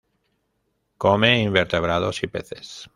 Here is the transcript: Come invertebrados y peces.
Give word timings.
Come 0.97 1.37
invertebrados 1.43 2.23
y 2.23 2.27
peces. 2.27 2.89